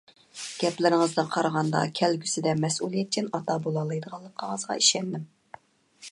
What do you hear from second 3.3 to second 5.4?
ئاتا بولالايدىغانلىقىڭىزغا ئىشەندىم.